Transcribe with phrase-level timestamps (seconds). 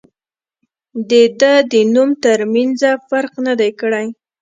[0.93, 4.07] او د دۀ د نوم تر مېنځه فرق نۀ دی کړی